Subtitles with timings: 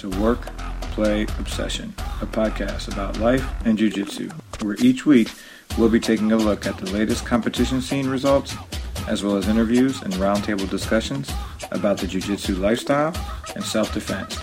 [0.00, 0.40] to Work,
[0.92, 4.30] Play, Obsession, a podcast about life and jiu-jitsu,
[4.62, 5.28] where each week
[5.76, 8.56] we'll be taking a look at the latest competition scene results,
[9.06, 11.30] as well as interviews and roundtable discussions
[11.70, 13.14] about the jiu-jitsu lifestyle
[13.54, 14.40] and self-defense.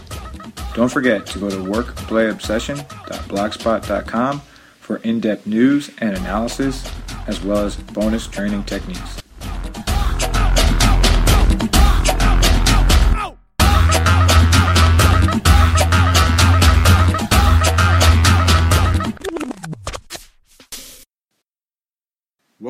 [0.76, 4.42] Don't forget to go to workplayobsession.blogspot.com
[4.80, 6.88] for in-depth news and analysis,
[7.26, 9.24] as well as bonus training techniques.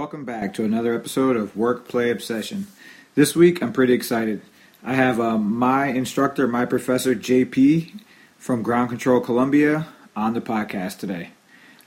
[0.08, 2.68] Welcome back to another episode of Work Play Obsession.
[3.16, 4.42] This week I'm pretty excited.
[4.82, 8.00] I have um, my instructor, my professor JP
[8.38, 11.32] from Ground Control Columbia on the podcast today.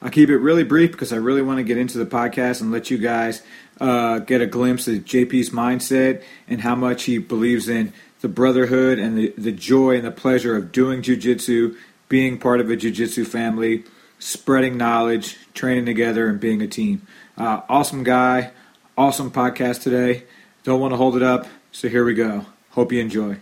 [0.03, 2.71] I'll keep it really brief because I really want to get into the podcast and
[2.71, 3.43] let you guys
[3.81, 7.91] uh, get a glimpse of JP's mindset and how much he believes in
[8.21, 11.75] the brotherhood and the, the joy and the pleasure of doing jujitsu,
[12.11, 13.85] being part of a jujitsu family,
[14.19, 17.07] spreading knowledge, training together, and being a team.
[17.41, 18.51] Uh, awesome guy,
[18.99, 20.25] awesome podcast today.
[20.63, 22.45] Don't want to hold it up, so here we go.
[22.73, 23.39] Hope you enjoy.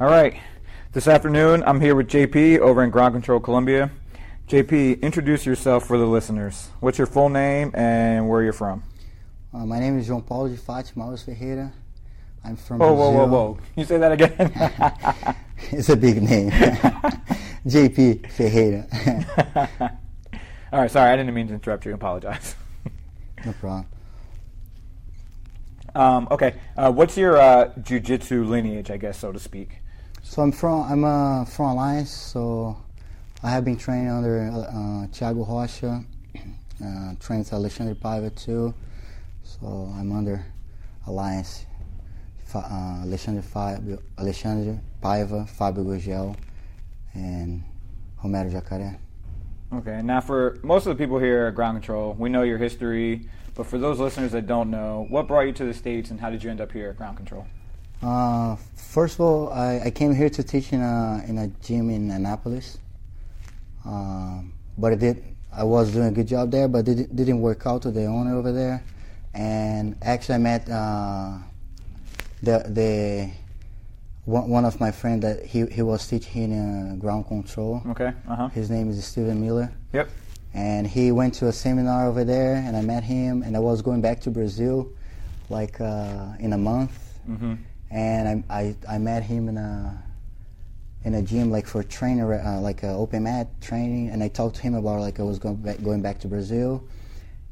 [0.00, 0.36] All right,
[0.90, 3.92] this afternoon I'm here with JP over in Ground Control Columbia.
[4.48, 6.70] JP, introduce yourself for the listeners.
[6.80, 8.82] What's your full name and where you're from?
[9.52, 11.72] Uh, my name is João Paulo de Fátima Alves Ferreira.
[12.44, 13.12] I'm from Whoa, Brazil.
[13.12, 13.54] whoa, whoa, whoa.
[13.54, 15.36] Can you say that again?
[15.70, 16.50] it's a big name.
[17.64, 18.88] JP Ferreira.
[20.72, 21.92] All right, sorry, I didn't mean to interrupt you.
[21.92, 22.56] I apologize.
[23.44, 23.86] No problem.
[25.94, 29.80] Um, okay, uh, what's your uh, jujitsu lineage, I guess, so to speak?
[30.22, 32.10] So I'm from I'm uh, from Alliance.
[32.10, 32.76] So
[33.42, 36.02] I have been training under uh, Thiago Rocha,
[36.84, 38.74] uh, trained Alexandre Paiva too.
[39.42, 40.44] So I'm under
[41.06, 41.66] Alliance.
[42.54, 43.42] Uh, Alexandre,
[44.16, 46.36] Alexandre Paiva, Fábio Gurgel,
[47.14, 47.64] and
[48.22, 48.96] Romero Jacaré.
[49.72, 53.28] Okay, now for most of the people here at Ground Control, we know your history,
[53.54, 56.30] but for those listeners that don't know, what brought you to the States and how
[56.30, 57.46] did you end up here at Ground Control?
[58.02, 61.90] Uh, first of all, I, I came here to teach in a in a gym
[61.90, 62.78] in Annapolis.
[63.84, 65.24] Um, but it did.
[65.52, 68.36] I was doing a good job there, but it didn't work out to the owner
[68.36, 68.84] over there.
[69.34, 71.38] And actually, I met uh,
[72.42, 73.30] the the
[74.24, 77.82] one, one of my friend that he he was teaching in uh, ground control.
[77.88, 78.12] Okay.
[78.28, 78.48] Uh huh.
[78.48, 79.72] His name is Steven Miller.
[79.92, 80.08] Yep.
[80.54, 83.42] And he went to a seminar over there, and I met him.
[83.42, 84.88] And I was going back to Brazil,
[85.48, 87.18] like uh, in a month.
[87.28, 87.54] Mm-hmm.
[87.90, 90.04] And I, I I met him in a
[91.04, 94.56] in a gym like for trainer uh, like a open mat training and I talked
[94.56, 96.82] to him about like I was going back, going back to Brazil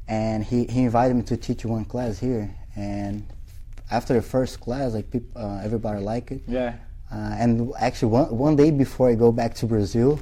[0.07, 3.25] and he, he invited me to teach one class here and
[3.93, 6.73] after the first class like people, uh, everybody liked it Yeah.
[7.11, 10.19] uh, and actually one, one day before I go back to Brazil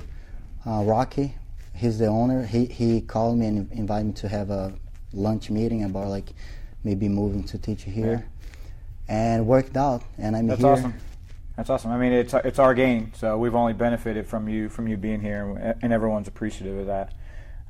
[0.67, 1.33] uh, Rocky
[1.73, 4.73] he's the owner he, he called me and invited me to have a
[5.13, 6.29] lunch meeting about like
[6.83, 8.25] maybe moving to teach here
[9.07, 10.93] and worked out and I'm That's here awesome.
[11.57, 11.91] That's awesome.
[11.91, 15.19] I mean, it's it's our game, so we've only benefited from you from you being
[15.21, 17.13] here, and everyone's appreciative of that.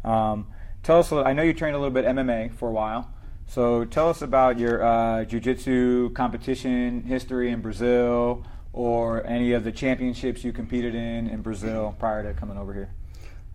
[0.09, 0.47] Um,
[0.83, 1.11] tell us.
[1.11, 3.09] a little- I know you trained a little bit MMA for a while,
[3.51, 9.73] so tell us about your uh, jiu-jitsu competition history in Brazil, or any of the
[9.73, 12.89] championships you competed in in Brazil prior to coming over here.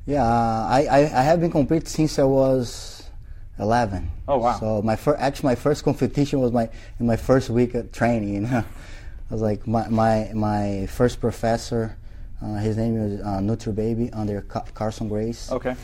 [0.04, 3.08] Yeah, uh, I, I, I have been competing since I was
[3.58, 4.10] 11.
[4.28, 4.58] Oh, wow.
[4.60, 6.68] So my fir- actually my first competition was my
[7.00, 8.34] in my first week of training.
[8.34, 8.64] You know,
[9.30, 11.96] I was like my my, my first professor.
[12.42, 15.54] Uh, his name was uh, Nutri Baby under Ca- Carlson Gracie.
[15.54, 15.74] Okay.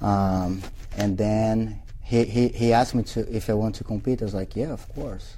[0.00, 0.62] Um,
[0.96, 4.20] and then he, he, he asked me to if I want to compete.
[4.20, 5.36] I was like, yeah, of course.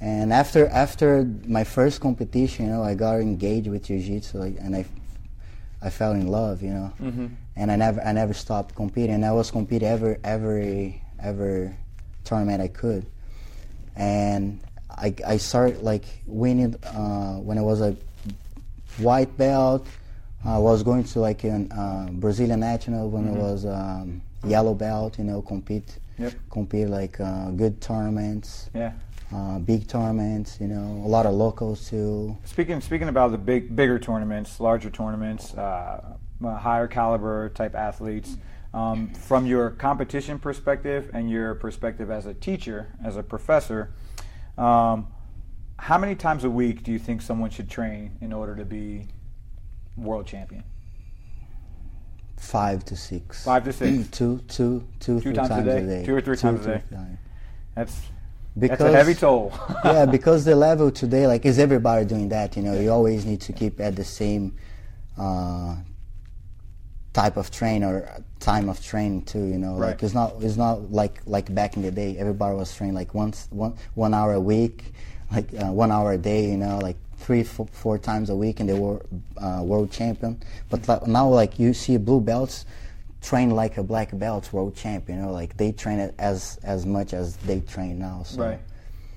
[0.00, 4.76] And after after my first competition, you know, I got engaged with jiu-jitsu, like, and
[4.76, 4.84] I
[5.82, 6.92] I fell in love, you know.
[7.02, 7.26] Mm-hmm.
[7.56, 9.24] And I never I never stopped competing.
[9.24, 11.74] I was competing every every every
[12.22, 13.04] tournament I could.
[13.96, 17.96] And I I started like winning uh, when I was a
[18.98, 19.84] white belt.
[20.44, 25.18] I was going to like an uh, Brazilian national when I was um, yellow belt.
[25.18, 26.32] You know, compete Yep.
[26.50, 28.92] compete like uh, good tournaments, Yeah.
[29.32, 30.58] uh, big tournaments.
[30.60, 32.36] You know, a lot of locals too.
[32.44, 38.36] Speaking speaking about the big bigger tournaments, larger tournaments, uh, uh, higher caliber type athletes,
[38.74, 43.90] um, from your competition perspective and your perspective as a teacher, as a professor,
[44.56, 45.06] um,
[45.78, 49.06] how many times a week do you think someone should train in order to be
[49.96, 50.64] world champion?
[52.38, 53.44] Five to six.
[53.44, 54.08] Five to six.
[54.16, 56.04] two, two, two, Two three times a day?
[56.06, 56.82] Two or three times a day?
[56.90, 57.18] times.
[57.74, 58.00] That's
[58.58, 59.52] Because that's a heavy toll.
[59.84, 62.56] yeah, because the level today, like, is everybody doing that?
[62.56, 64.56] You know, you always need to keep at the same
[65.18, 65.76] uh,
[67.12, 68.08] type of train or
[68.38, 69.44] time of training too.
[69.44, 69.88] You know, Right.
[69.88, 72.16] like it's not it's not like like back in the day.
[72.18, 74.92] Everybody was trained like once one one hour a week,
[75.32, 76.48] like uh, one hour a day.
[76.50, 76.96] You know, like
[77.28, 79.02] three four, four times a week, and they were
[79.36, 80.42] uh, world champion.
[80.70, 82.64] But like, now, like you see blue belts
[83.20, 85.18] train like a black belt world champion.
[85.18, 88.22] You know, like they train it as as much as they train now.
[88.24, 88.42] So.
[88.42, 88.60] Right,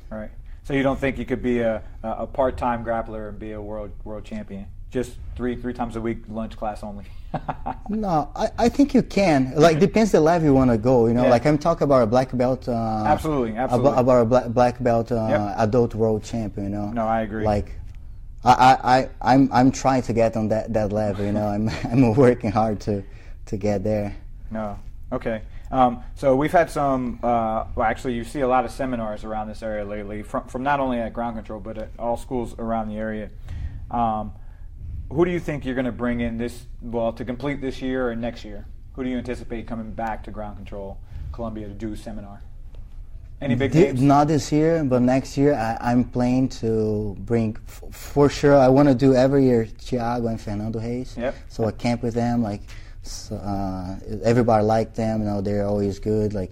[0.10, 0.32] right.
[0.64, 3.62] So you don't think you could be a, a a part-time grappler and be a
[3.62, 4.66] world world champion?
[4.92, 7.06] Just three three times a week, lunch class only.
[7.90, 9.54] No, I, I think you can.
[9.56, 11.08] Like depends the level you want to go.
[11.08, 11.30] You know, Yeah.
[11.36, 12.68] like I'm talking about a black belt.
[12.68, 13.92] Uh, Absolutely, absolutely.
[13.92, 15.42] About, about a black, black belt uh, Yep.
[15.66, 16.64] adult world champion.
[16.68, 16.88] You know.
[16.92, 17.44] No, I agree.
[17.46, 17.70] Like,
[18.44, 21.26] I, I, I'm I'm trying to get on that, that level.
[21.26, 23.04] You know, I'm I'm working hard to
[23.48, 24.16] to get there.
[24.50, 24.80] No.
[25.12, 25.42] Okay.
[25.72, 27.20] Um, so we've had some.
[27.24, 30.64] Uh, well, actually, you see a lot of seminars around this area lately, from from
[30.64, 33.30] not only at Ground Control but at all schools around the area.
[33.90, 34.34] Um,
[35.10, 36.66] who do you think you're going to bring in this?
[36.82, 38.66] Well, to complete this year or next year?
[38.94, 40.98] Who do you anticipate coming back to Ground Control
[41.32, 42.42] Columbia to do a seminar?
[43.42, 44.02] Any big names?
[44.02, 48.56] Not this year, but next year I, I'm planning to bring f- for sure.
[48.56, 51.18] I want to do every year Thiago and Fernando Reis.
[51.18, 51.36] Yep.
[51.50, 52.44] So I camp with them.
[52.44, 52.62] Like
[53.02, 55.22] so, uh, everybody like them.
[55.22, 56.36] You know, they're always good.
[56.36, 56.52] Like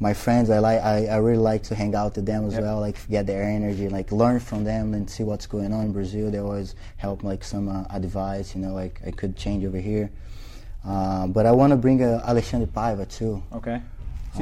[0.00, 0.80] my friends, I like.
[0.82, 2.62] I, I really like to hang out with them as Yep.
[2.62, 2.80] well.
[2.80, 6.32] Like get their energy, like learn from them and see what's going on in Brazil.
[6.32, 8.56] They always help like some uh, advice.
[8.56, 10.10] You know, like I could change over here.
[10.84, 13.40] Uh, but I want to bring uh, Alexandre Paiva too.
[13.52, 13.80] Okay.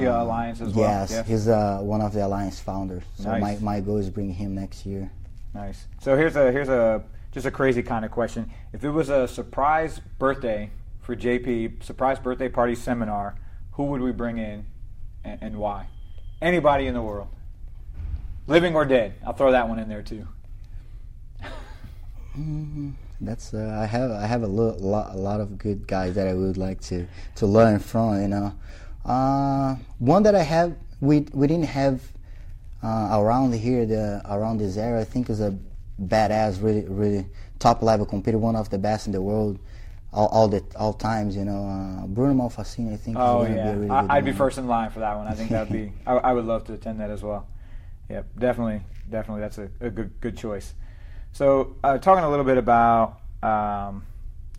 [0.04, 0.88] Uh, Alliance as well.
[0.88, 1.22] Yes, Yeah.
[1.22, 3.02] he's uh, one of the alliance founders.
[3.18, 3.60] So Nice.
[3.60, 5.10] my, my goal is bring him next year.
[5.54, 5.86] Nice.
[6.00, 7.02] So here's a here's a
[7.32, 8.50] just a crazy kind of question.
[8.72, 10.70] If it was a surprise birthday
[11.00, 13.36] for JP, surprise birthday party seminar,
[13.72, 14.66] who would we bring in,
[15.24, 15.86] and, and why?
[16.42, 17.28] Anybody in the world,
[18.46, 19.14] living or dead.
[19.26, 20.26] I'll throw that one in there too.
[23.20, 26.26] That's uh, I have I have a lo- lot a lot of good guys that
[26.28, 27.06] I would like to
[27.36, 28.20] to learn from.
[28.20, 28.52] You know,
[29.06, 32.02] uh, one that I have we we didn't have
[32.82, 35.00] uh, around here the around this area.
[35.00, 35.56] I think is a
[36.02, 37.26] badass, really really
[37.58, 39.58] top level competitor, one of the best in the world.
[40.12, 42.92] All, all the all times, you know, uh, Bruno Malfacine.
[42.92, 43.16] I think.
[43.18, 45.26] Oh is yeah, be really I, I'd be first in line for that one.
[45.26, 45.92] I think that'd be.
[46.06, 47.46] I, I would love to attend that as well.
[48.08, 49.42] Yep, definitely, definitely.
[49.42, 50.74] That's a, a good good choice.
[51.32, 54.06] So, uh, talking a little bit about um,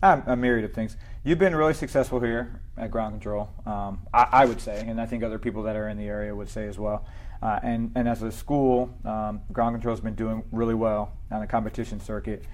[0.00, 0.96] a myriad of things.
[1.24, 3.50] You've been really successful here at Ground Control.
[3.66, 6.34] Um, I, I would say, and I think other people that are in the area
[6.34, 7.04] would say as well.
[7.42, 11.40] Uh, and and as a school, um, Ground Control has been doing really well on
[11.40, 12.44] the competition circuit.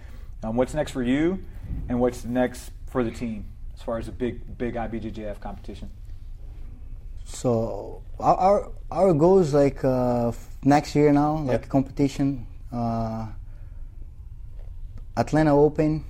[0.43, 1.39] Um, what's next for you,
[1.89, 5.91] and what's next for the team as far as a big big IBJJF competition?
[7.25, 10.33] So our our, our goal is like uh,
[10.65, 11.69] next year now, like Yep.
[11.71, 12.47] competition.
[12.73, 13.29] Uh,
[15.17, 16.05] Atlanta Open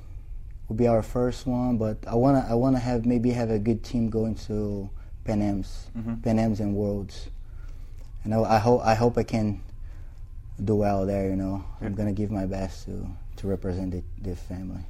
[0.68, 3.82] will be our first one, but I wanna I wanna have maybe have a good
[3.82, 4.88] team going to
[5.24, 6.22] Pan Am's, Mhm.
[6.22, 7.28] Pan Am's and Worlds.
[8.24, 9.60] And I, I hope I hope I can
[10.62, 11.28] do well there.
[11.28, 13.06] You know, I'm gonna give my best to
[13.36, 14.80] to represent the, the family.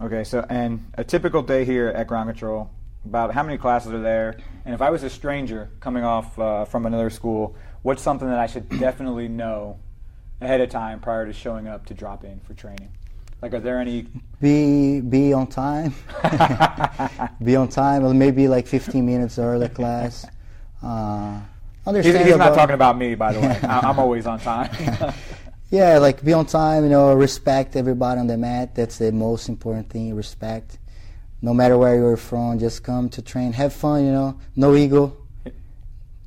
[0.00, 2.68] Okay, so and a typical day here at Ground Control,
[3.06, 4.36] about how many classes are there?
[4.66, 8.38] And if I was a stranger coming off uh, from another school, what's something that
[8.38, 9.78] I should definitely know
[10.40, 12.90] ahead of time prior to showing up to drop in for training?
[13.42, 14.06] Like, are there any?
[14.40, 15.94] Be be on time.
[17.44, 20.26] be on time, or maybe like 15 minutes early class.
[20.82, 21.40] Uh,
[21.84, 23.60] He's, understand he's not talking about me, by the way.
[23.62, 24.70] I, I'm always on time.
[25.70, 26.84] Yeah, like be on time.
[26.84, 28.74] You know, respect everybody on the mat.
[28.74, 30.14] That's the most important thing.
[30.14, 30.78] Respect.
[31.42, 33.52] No matter where you're from, just come to train.
[33.52, 34.04] Have fun.
[34.04, 35.16] You know, no ego.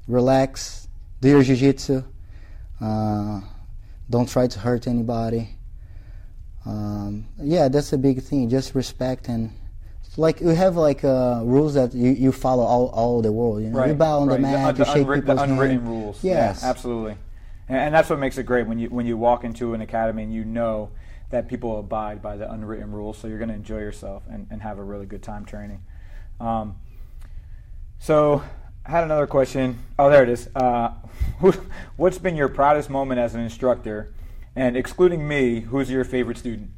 [0.08, 0.88] Relax.
[1.22, 2.04] Do your jiu-jitsu.
[2.82, 3.42] Uh,
[4.10, 5.50] don't try to hurt anybody.
[6.66, 8.50] Um, yeah, that's a big thing.
[8.50, 9.52] Just respect and
[10.18, 13.62] like you have like uh, rules that you, you follow all, all the world.
[13.64, 15.88] You know, you bow on the mat, the, you shake unwrit- the unwritten hand.
[15.88, 16.24] rules.
[16.24, 17.18] Yes, Yeah, absolutely.
[17.68, 20.24] And, and that's what makes it great when you when you walk into an academy
[20.24, 20.92] and you know
[21.30, 24.62] that people abide by the unwritten rules, so you're going to enjoy yourself and, and
[24.62, 25.82] have a really good time training.
[26.40, 26.78] Um,
[28.00, 28.42] so,
[28.84, 29.78] I had another question.
[30.00, 30.50] Oh, there it is.
[30.56, 30.90] Uh,
[31.98, 34.12] what's been your proudest moment as an instructor?
[34.56, 36.72] And excluding me, who's your favorite student?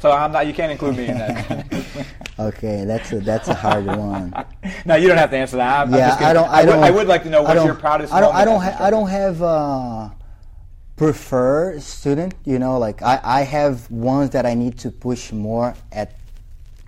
[0.00, 0.46] So I'm not.
[0.46, 1.66] You can't include me in that.
[2.40, 4.32] Okay, that's a that's a hard one.
[4.86, 5.80] no, you don't have to answer that.
[5.80, 6.22] I'm, I'm yeah, just.
[6.22, 6.48] I don't.
[6.48, 6.84] I, would- don't.
[6.84, 8.12] I would like to know what's your proudest.
[8.12, 8.32] I don't.
[8.32, 8.60] I don't.
[8.62, 10.08] Ha- I don't have uh,
[10.96, 12.34] prefer student.
[12.44, 16.14] You know, like I, I have ones that I need to push more at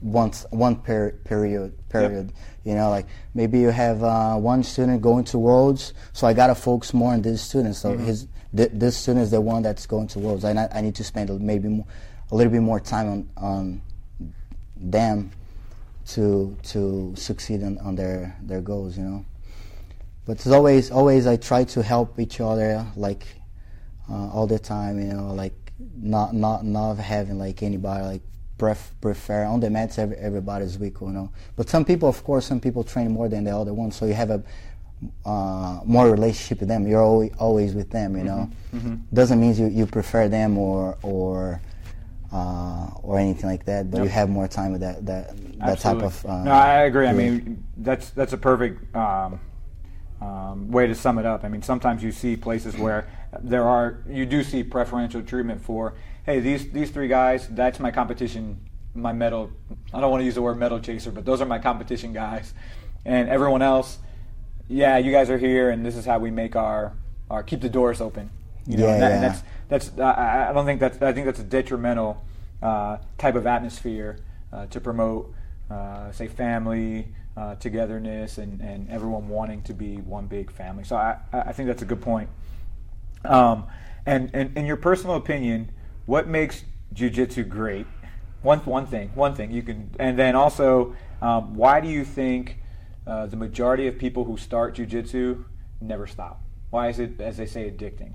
[0.02, 2.32] once one per, period period.
[2.64, 6.54] You know, like maybe you have uh, one student going to worlds, so I gotta
[6.54, 7.75] focus more on this student.
[7.75, 8.04] So Mm-hmm.
[8.04, 10.45] his th- this student is the one that's going to worlds.
[10.45, 11.87] I I need to spend maybe more,
[12.30, 13.83] a little bit more time on on
[14.76, 15.30] them
[16.09, 18.97] to to succeed on, on their their goals.
[18.97, 19.25] You know,
[20.26, 23.26] but it's always always I try to help each other like
[24.11, 25.00] uh, all the time.
[25.00, 25.54] You know, like
[25.97, 28.23] not not not having like anybody like
[28.59, 31.09] pref- prefer on the mats every, everybody's equal.
[31.09, 33.90] You know, but some people, of course, some people train more than the other one,
[33.90, 34.42] so you have a
[35.25, 36.87] uh, more relationship with them.
[36.87, 38.50] You're always, always with them, you know.
[38.75, 38.76] Mm-hmm.
[38.76, 39.14] Mm-hmm.
[39.14, 41.61] Doesn't mean you, you prefer them or or
[42.33, 44.04] uh, or anything like that, but Yep.
[44.04, 46.25] you have more time with that that that type of.
[46.25, 47.07] Uh, no, I agree.
[47.07, 49.40] I mean, that's that's a perfect um,
[50.21, 51.45] um, way to sum it up.
[51.45, 53.09] I mean, sometimes you see places where
[53.42, 57.90] there are you do see preferential treatment for hey these these three guys that's my
[57.90, 58.59] competition
[58.95, 59.50] my medal
[59.95, 62.54] I don't want to use the word medal chaser but those are my competition guys
[63.04, 63.99] and everyone else
[64.71, 66.93] yeah you guys are here and this is how we make our
[67.29, 68.31] our keep the doors open
[68.67, 71.27] you know Yeah, and, that, and that's that's I- I, don't think that's I think
[71.27, 72.25] that's a detrimental
[72.62, 74.19] uh, type of atmosphere
[74.53, 75.35] uh, to promote
[75.71, 80.85] uh, say family uh, togetherness and, and everyone wanting to be one big family.
[80.85, 82.29] So I, I I think that's a good point.
[83.25, 83.67] Um,
[84.07, 85.71] and, and in your personal opinion,
[86.07, 87.87] what makes jujitsu great?
[88.43, 92.57] One one thing, one thing you can, and then also, um, why do you think
[93.11, 95.45] uh, the majority of people who start jujitsu
[95.81, 96.40] never stop?
[96.71, 98.12] Why is it, as they say, addicting?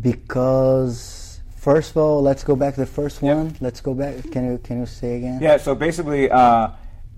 [0.00, 3.36] because first of all, let's go back to the first Yep.
[3.36, 3.56] one.
[3.60, 4.22] Let's go back.
[4.30, 5.38] Can you can you say again?
[5.40, 5.56] Yeah.
[5.56, 6.68] So basically, uh,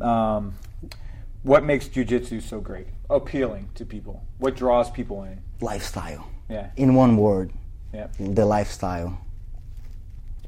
[0.00, 0.55] um,
[1.43, 4.23] what makes jujitsu so great, appealing to people?
[4.38, 5.40] What draws people in?
[5.61, 6.29] Lifestyle.
[6.49, 6.71] Yeah.
[6.76, 7.52] In one word,
[7.93, 8.07] Yeah.
[8.19, 9.19] the lifestyle.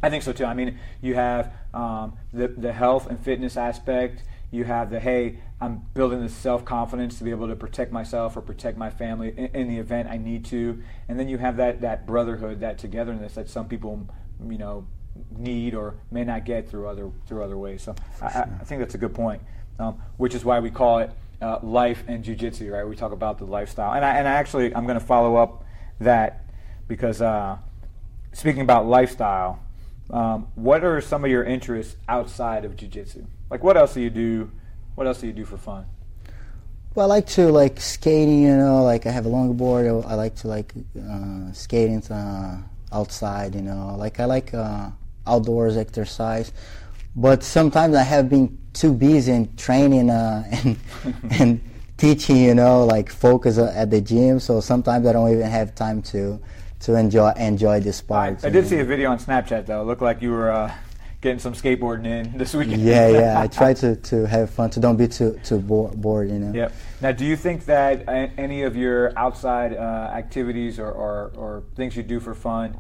[0.03, 0.45] I think so too.
[0.45, 4.23] I mean, you have um, the the health and fitness aspect.
[4.51, 8.37] You have the hey, I'm building this self confidence to be able to protect myself
[8.37, 10.83] or protect my family in, in the event I need to.
[11.09, 14.09] And then you have that that brotherhood, that togetherness that some people,
[14.45, 14.87] you know,
[15.31, 17.83] need or may not get through other through other ways.
[17.83, 19.41] So I, I I think that's a good point.
[19.79, 22.87] Um, which is why we call it uh, life and jujitsu, right?
[22.87, 25.65] We talk about the lifestyle, and I, and I actually I'm going to follow up
[26.01, 26.45] that
[26.89, 27.57] because uh,
[28.33, 29.61] speaking about lifestyle,
[30.11, 33.27] um, what are some of your interests outside of jujitsu?
[33.49, 34.51] Like, what else do you do?
[34.95, 35.87] What else do you do for fun?
[36.95, 38.43] Well, I like to like skating.
[38.43, 40.07] You know, like I have a longboard.
[40.07, 42.61] I like to like uh, skating uh,
[42.93, 43.55] outside.
[43.55, 44.91] You know, like I like uh,
[45.27, 46.53] outdoors exercise.
[47.17, 50.79] But sometimes I have been too busy in training uh, and
[51.41, 51.61] and
[51.97, 52.37] teaching.
[52.37, 54.39] You know, like focus at the gym.
[54.39, 56.39] So sometimes I don't even have time to
[56.81, 58.21] to enjoy enjoy the I, sport.
[58.21, 58.71] I you did know.
[58.71, 59.81] see a video on Snapchat though.
[59.81, 60.75] It looked like you were uh,
[61.23, 62.83] getting some skateboarding in this weekend.
[62.83, 63.41] Yeah, yeah.
[63.41, 64.69] I try to, to have fun.
[64.71, 66.29] To don't be too too bo- bored.
[66.29, 66.53] You know.
[66.53, 66.73] Yep.
[67.01, 71.97] Now, do you think that any of your outside uh, activities or, or, or things
[71.97, 72.77] you do for fun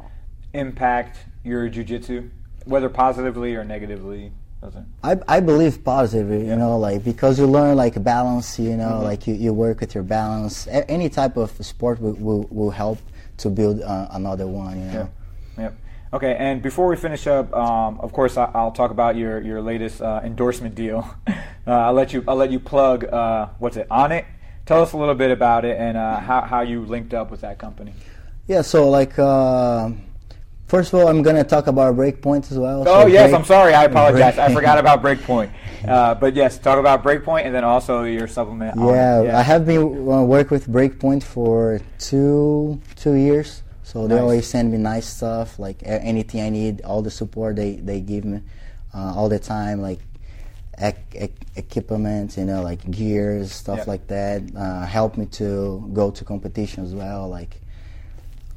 [0.52, 2.28] impact your jujitsu,
[2.66, 4.32] whether positively or negatively?
[4.60, 4.86] Doesn't.
[5.02, 6.54] I, I believe positive, you Yeah.
[6.56, 9.02] know, like because you learn like balance, you know, Mhm.
[9.02, 10.68] like you, you work with your balance.
[10.68, 12.98] A- any type of sport will, will, will help
[13.38, 14.92] to build uh, another one, you know.
[14.92, 15.10] Yep.
[15.58, 15.74] Yep.
[16.14, 19.62] Okay, and before we finish up, um, of course, I, I'll talk about your your
[19.62, 21.08] latest uh, endorsement deal.
[21.64, 24.24] Uh, I'll let you I'll let you plug uh, what's it Onnit.
[24.66, 27.42] Tell us a little bit about it and uh, how how you linked up with
[27.42, 27.94] that company.
[28.48, 29.90] Yeah, so like, uh,
[30.66, 32.80] first of all, I'm gonna talk about breakpoint as well.
[32.80, 33.74] Oh So yes, break- I'm sorry.
[33.74, 34.38] I apologize.
[34.38, 35.52] I forgot about Breakpoint.
[35.86, 38.76] Uh, but yes, talk about Breakpoint and then also your supplement.
[38.76, 38.88] on.
[38.92, 43.61] Yeah, I have been uh, work with Breakpoint for two two years.
[43.84, 44.22] So they Nice.
[44.22, 48.24] always send me nice stuff, like anything I need, all the support they, they give
[48.24, 48.40] me
[48.94, 49.98] uh, all the time, like
[50.78, 53.86] ec- ec- equipment, you know, like gears, stuff Yep.
[53.86, 54.42] like that.
[54.56, 57.60] Uh, help me to go to competition as well, like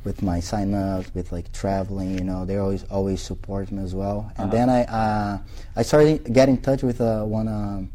[0.03, 3.95] with my sign ups, with like traveling, you know, they always always support me as
[3.95, 4.31] well.
[4.37, 4.51] And Uh-huh.
[4.51, 5.37] then I uh,
[5.75, 7.89] I started get in touch with uh, one um,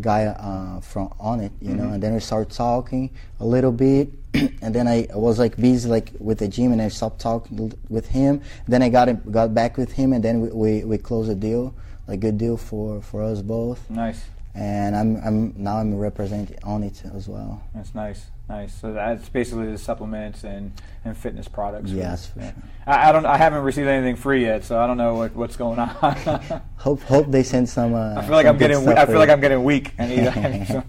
[0.00, 1.94] guy uh, from Onnit, you know, Mhm.
[1.94, 4.10] and then we started talking a little bit,
[4.62, 8.06] and then I was like busy like with the gym, and I stopped talking with
[8.08, 8.40] him.
[8.68, 11.34] Then I got him, got back with him, and then we, we, we closed a
[11.34, 11.74] deal,
[12.08, 13.88] a good deal for, for us both.
[13.90, 14.24] Nice.
[14.54, 17.62] And I'm I'm now I'm representing Onnit as well.
[17.74, 18.26] That's nice.
[18.50, 18.74] Nice.
[18.80, 20.72] So that's basically the supplements and,
[21.04, 21.90] and fitness products.
[21.92, 22.52] Yes, for Yeah.
[22.52, 22.62] sure.
[22.84, 23.24] I, I don't.
[23.24, 25.88] I haven't received anything free yet, so I don't know what, what's going on.
[26.76, 27.94] Hope hope they send some.
[27.94, 28.78] Uh, I feel like I'm getting.
[28.82, 29.28] stuff I feel like.
[29.30, 29.92] I'm getting weak.
[30.00, 30.84] I need, I need some,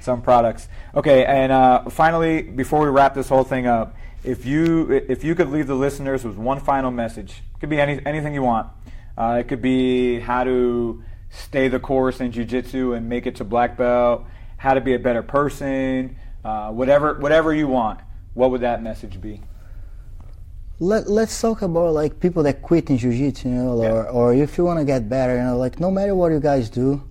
[0.00, 0.68] some products.
[0.94, 5.34] Okay, and uh, finally, before we wrap this whole thing up, if you if you
[5.34, 8.68] could leave the listeners with one final message, it could be any, anything you want.
[9.18, 13.44] Uh, it could be how to stay the course in jiu-jitsu and make it to
[13.44, 14.24] black belt,
[14.56, 18.00] how to be a better person, uh, whatever whatever you want.
[18.34, 19.40] What would that message be?
[20.80, 23.90] let let's talk about like people that quit in jiu-jitsu, you know, Yeah.
[23.92, 26.40] or or if you want to get better, you know, like no matter what you
[26.40, 27.02] guys do,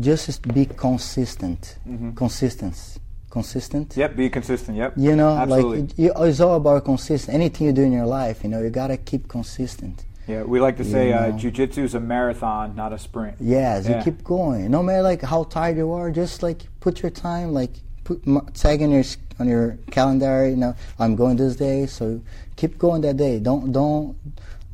[0.00, 1.76] just be consistent,
[2.14, 3.96] consistent, consistent.
[3.96, 4.76] Yep, be consistent.
[4.78, 4.94] Yep.
[4.96, 5.80] You know, Absolutely.
[5.82, 7.34] like it, you- it's all about consistent.
[7.34, 10.04] Anything you do in your life, you know, you gotta keep consistent.
[10.26, 11.38] yeah, we like to say You uh, know.
[11.38, 13.36] jiu-jitsu is a marathon, not a sprint.
[13.40, 13.98] Yes, Yeah.
[13.98, 14.70] you keep going.
[14.70, 17.72] No matter like how tired you are, just like put your time, like
[18.10, 19.04] put m- tag in your
[19.38, 20.48] on your calendar.
[20.48, 22.20] You know, I'm going this day, so
[22.56, 23.38] keep going that day.
[23.38, 24.16] Don't don't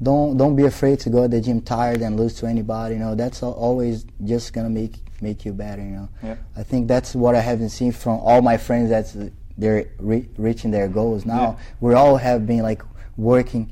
[0.03, 2.95] don't don't be afraid to go to the gym tired and lose to anybody.
[2.95, 5.83] You know, that's al- always just gonna make make you better.
[5.83, 6.37] You know, Yeah.
[6.57, 8.89] I think that's what I haven't seen from all my friends.
[8.91, 9.17] That's
[9.59, 11.43] they're re- reaching their goals now.
[11.59, 11.65] Yeah.
[11.81, 12.83] We all have been like
[13.17, 13.71] working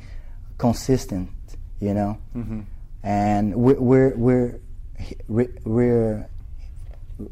[0.58, 1.28] consistent.
[1.80, 2.60] You know Mm-hmm.
[3.02, 4.60] and we're we're
[5.28, 6.26] we're, we're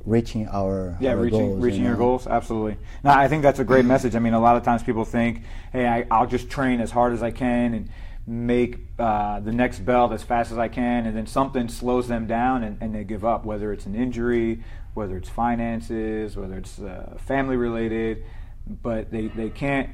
[0.05, 2.77] reaching our Yeah, our reaching goals, you reaching your goals, absolutely.
[3.03, 4.15] No, I think that's a great message.
[4.15, 7.13] I mean, a lot of times people think, "Hey, I, I'll just train as hard
[7.13, 7.89] as I can and
[8.27, 12.27] make uh, the next belt as fast as I can," and then something slows them
[12.27, 13.45] down and, and they give up.
[13.45, 14.63] Whether it's an injury,
[14.95, 18.25] whether it's finances, whether it's uh, family related,
[18.67, 19.91] but they they can't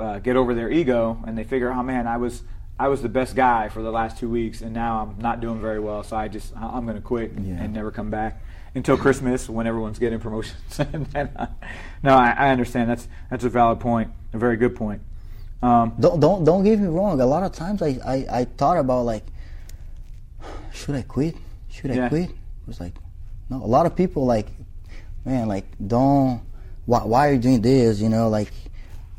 [0.00, 2.42] uh, get over their ego and they figure, "Oh man, I was."
[2.80, 5.60] I was the best guy for the last two weeks, and now I'm not doing
[5.60, 6.04] very well.
[6.04, 7.54] So I just I'm going to quit Yeah.
[7.54, 8.40] and never come back
[8.74, 10.78] until Christmas when everyone's getting promotions.
[10.78, 12.90] no, I, I understand.
[12.90, 15.02] That's that's a valid point, a very good point.
[15.62, 17.20] Um, Don't don't don't get me wrong.
[17.20, 19.24] A lot of times I, I, I thought about like,
[20.72, 21.34] should I quit?
[21.70, 22.08] Should I Yeah.
[22.08, 22.30] quit?
[22.30, 22.94] It was like,
[23.50, 23.56] no.
[23.56, 24.46] A lot of people like,
[25.24, 26.40] man, like don't.
[26.86, 28.00] Why why are you doing this?
[28.00, 28.52] You know, like,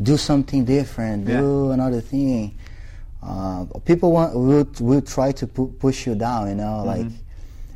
[0.01, 1.25] do something different.
[1.25, 2.57] Do another thing.
[3.21, 6.47] Uh, people want will will try to pu- push you down.
[6.47, 7.05] You know, like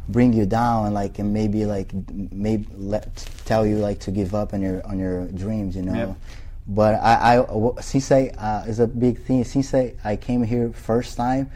[0.10, 1.92] bring you down, like and maybe like
[2.32, 5.76] maybe let tell you like to give up on your on your dreams.
[5.76, 5.94] You know.
[5.96, 6.16] Yep.
[6.68, 9.44] But I, I since I uh, is a big thing.
[9.44, 11.52] Since I, I came here first time,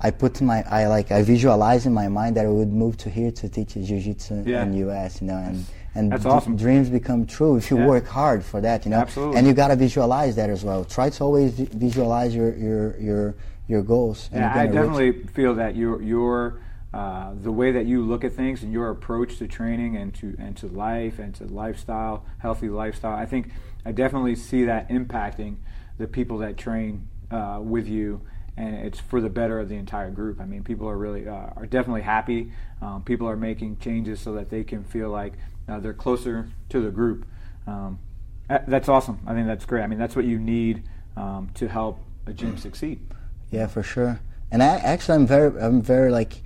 [0.00, 3.10] I put my I like I visualize in my mind that I would move to
[3.10, 4.62] here to teach jiu-jitsu Yeah.
[4.62, 5.20] in U.S.
[5.20, 6.56] You know, and and That's d- awesome.
[6.56, 7.86] dreams become true if you Yeah.
[7.86, 8.84] work hard for that.
[8.86, 9.36] You know, Absolutely.
[9.36, 10.82] and you gotta visualize that as well.
[10.84, 13.34] Try to always visualize your your your
[13.66, 14.30] your goals.
[14.32, 14.74] and yeah, I gonna reach-
[15.14, 16.60] definitely feel that your your
[16.92, 20.34] uh, the way that you look at things and your approach to training and to
[20.38, 23.14] and to life and to lifestyle, healthy lifestyle.
[23.14, 23.50] I think
[23.84, 25.56] I definitely see that impacting
[25.98, 28.22] the people that train uh, with you,
[28.56, 30.40] and it's for the better of the entire group.
[30.40, 32.52] I mean, people are really uh, are definitely happy.
[32.80, 35.34] Um, people are making changes so that they can feel like
[35.68, 37.26] uh, they're closer to the group.
[37.66, 37.98] Um,
[38.66, 39.20] that's awesome.
[39.26, 39.82] I think that's great.
[39.82, 40.84] I mean, that's what you need
[41.16, 43.00] um, to help a gym succeed.
[43.50, 44.20] Yeah, for sure.
[44.50, 46.42] And I actually, I'm very, I'm very like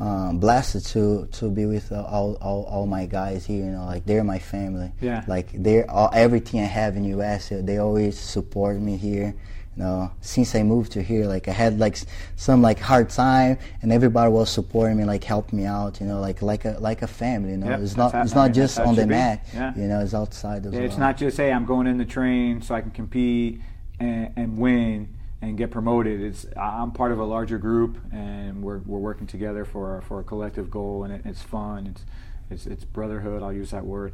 [0.00, 3.64] um, blessed to to be with uh, all, all all my guys here.
[3.66, 4.90] You know, like they're my family.
[5.00, 5.22] Yeah.
[5.28, 7.50] Like they're all, everything I have in US.
[7.52, 9.34] They always support me here.
[9.76, 11.96] You know, since I moved to here, like I had like
[12.36, 16.00] some like hard time, and everybody was supporting me, like helping me out.
[16.00, 17.50] You know, like like a like a family.
[17.52, 18.96] You know, Yep, it's not how- it's I not mean, just that's how it on
[18.96, 19.14] the be.
[19.20, 19.46] mat.
[19.54, 19.72] Yeah.
[19.76, 20.88] You know, it's outside as Yeah, well.
[20.88, 23.60] It's not just hey, I'm going in the train so I can compete
[24.00, 25.08] and, and win
[25.42, 26.20] and get promoted.
[26.20, 30.24] It's I'm part of a larger group and we're, we're working together for for a
[30.24, 31.86] collective goal and it, it's fun.
[31.86, 32.04] It's
[32.50, 33.42] it's it's brotherhood.
[33.42, 34.12] I'll use that word.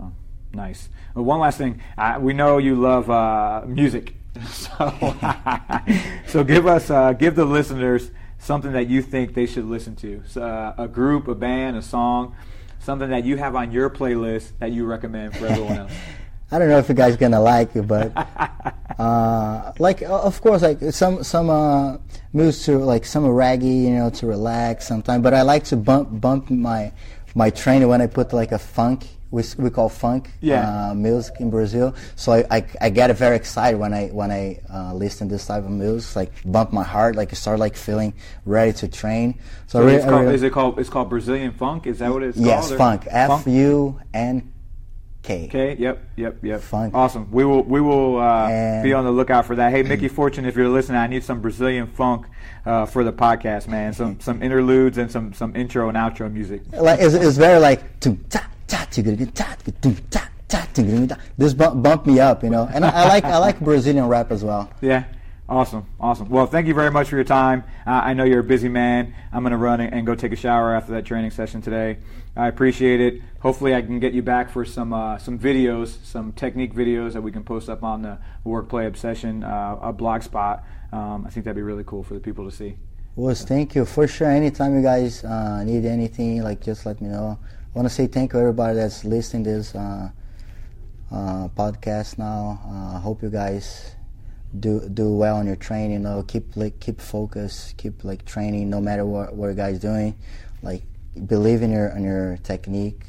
[0.00, 0.08] Uh,
[0.52, 0.88] nice.
[1.14, 1.80] Well, one last thing.
[1.96, 4.14] Uh, we know you love uh, music,
[4.50, 5.16] so
[6.26, 10.22] so give us uh, give the listeners something that you think they should listen to.
[10.26, 12.34] So, uh, a group, a band, a song,
[12.78, 15.92] something that you have on your playlist that you recommend for everyone else.
[16.54, 18.12] I don't know if you guys gonna like it, but
[18.98, 21.96] uh, like of course, like some some uh,
[22.32, 25.20] moves to like some raggy, you know, to relax sometimes.
[25.24, 26.92] But I like to bump bump my
[27.34, 29.08] my trainer when I put like a funk.
[29.32, 30.90] We, we call funk Yeah.
[30.90, 31.92] uh, music in Brazil.
[32.14, 35.44] So I, I, I get very excited when I when I uh, listen to this
[35.44, 36.14] type of music.
[36.14, 37.16] Like bump my heart.
[37.16, 38.14] Like I start like feeling
[38.46, 39.40] ready to train.
[39.66, 40.78] So, So really- called, really- is it called?
[40.78, 41.88] It's called Brazilian funk.
[41.88, 42.74] Is that what it's yes, called?
[42.74, 43.08] or- funk.
[43.10, 43.44] F?
[43.48, 44.52] U N
[45.24, 45.46] K.
[45.46, 45.74] Okay.
[45.76, 46.10] Yep.
[46.16, 46.44] Yep.
[46.44, 46.60] Yep.
[46.60, 46.94] Funk.
[46.94, 47.30] Awesome.
[47.32, 47.62] We will.
[47.62, 49.72] We will uh, be on the lookout for that.
[49.72, 52.26] Hey, Mickey Fortune, if you're listening, I need some Brazilian funk
[52.66, 53.94] uh, for the podcast, man.
[53.94, 56.60] Some some interludes and some some intro and outro music.
[56.72, 59.56] like it's, it's very like ta, ta, ta, ta,
[60.52, 62.68] ta, this bump, bump me up, you know.
[62.72, 64.70] And I, I like I like Brazilian rap as well.
[64.82, 65.04] Yeah.
[65.46, 66.30] Awesome, awesome.
[66.30, 67.64] Well, thank you very much for your time.
[67.86, 69.14] Uh, I know you're a busy man.
[69.30, 71.98] I'm going to run and go take a shower after that training session today.
[72.34, 73.20] I appreciate it.
[73.40, 77.20] Hopefully, I can get you back for some uh, some videos, some technique videos that
[77.20, 80.64] we can post up on the Work Play Obsession uh, a blog spot.
[80.92, 82.76] Um, I think that'd be really cool for the people to see.
[83.14, 84.30] Was thank you for sure.
[84.30, 87.38] Anytime you guys uh, need anything, like just let me know.
[87.42, 90.08] I want to say thank you everybody that's listening to this uh,
[91.12, 92.60] uh, podcast now.
[92.66, 93.94] Uh, hope you guys
[94.60, 95.92] do do well on your training.
[95.92, 99.78] You know, keep like keep focus, keep like training, no matter what what a guy's
[99.78, 100.14] doing.
[100.62, 100.82] Like
[101.26, 103.02] believe in your in your technique.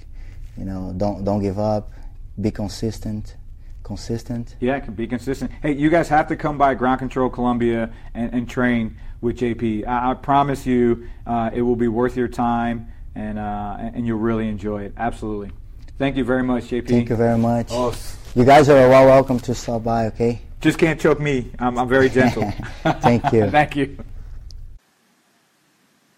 [0.58, 1.92] You know, don't don't give up.
[2.40, 3.36] Be consistent.
[3.84, 4.56] Consistent.
[4.60, 5.52] Yeah, can be consistent.
[5.62, 9.88] Hey, you guys have to come by Ground Control Columbia and, and train with JP.
[9.88, 14.20] I, I promise you, uh, it will be worth your time, and uh, and you'll
[14.20, 14.94] really enjoy it.
[14.98, 15.52] Absolutely.
[15.98, 16.88] Thank you very much, JP.
[16.88, 17.68] Thank you very much.
[17.70, 17.96] Oh,
[18.34, 20.08] You guys are well welcome to stop by.
[20.08, 20.42] Okay.
[20.66, 21.52] Just can't choke me.
[21.60, 22.52] I'm, I'm very gentle.
[22.84, 23.48] Thank you.
[23.52, 24.00] Thank you.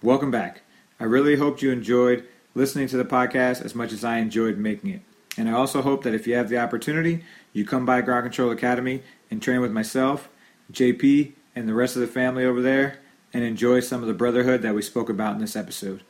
[0.02, 0.62] Welcome back.
[1.02, 4.92] I really hoped you enjoyed listening to the podcast as much as I enjoyed making
[4.92, 5.02] it.
[5.38, 8.50] And I also hope that if you have the opportunity, you come by Ground Control
[8.50, 10.30] Academy and train with myself,
[10.72, 13.00] JP, and the rest of the family over there
[13.34, 16.04] and enjoy some of the brotherhood that we spoke about in this episode.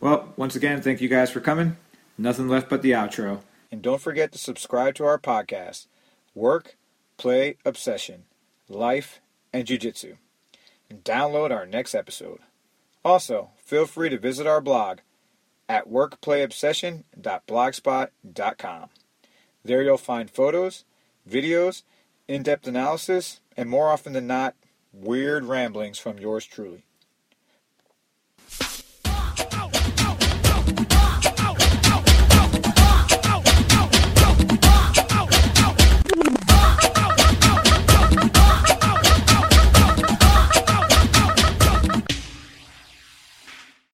[0.00, 1.76] Well, once again, thank you guys for coming.
[2.16, 3.42] Nothing left but the outro.
[3.70, 5.88] And don't forget to subscribe to our podcast
[6.34, 6.78] Work,
[7.22, 8.24] Play, Obsession,
[8.68, 9.20] Life,
[9.52, 10.16] and Jiu Jitsu.
[10.90, 12.40] And download our next episode.
[13.04, 14.98] Also, feel free to visit our blog
[15.68, 18.88] at workplayobsession.blogspot.com.
[19.64, 20.84] There you'll find photos,
[21.30, 21.84] videos,
[22.26, 24.56] in depth analysis, and more often than not,
[24.92, 26.82] weird ramblings from yours truly.